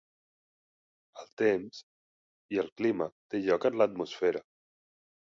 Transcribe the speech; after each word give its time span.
El 1.23 1.27
temps, 1.41 1.81
i 2.55 2.59
el 2.63 2.71
clima 2.81 3.07
té 3.33 3.41
lloc 3.43 3.67
en 3.71 3.77
l'atmosfera. 3.83 4.41